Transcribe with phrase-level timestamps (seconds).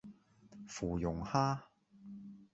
[0.67, 1.59] 芙蓉蝦